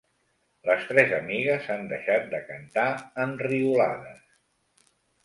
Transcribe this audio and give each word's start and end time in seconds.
Les 0.67 0.85
tres 0.91 1.11
amigues 1.17 1.67
han 1.73 1.85
deixat 1.91 2.25
de 2.31 2.39
cantar, 2.47 2.87
enriolades. 3.27 4.19